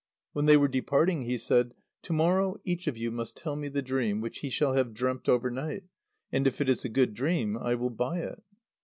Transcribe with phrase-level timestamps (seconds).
[0.33, 3.83] When they were departing, he said: "To morrow each of you must tell me the
[3.83, 5.83] dream which he shall have dreamt over night;
[6.31, 8.41] and if it is a good dream I will buy it."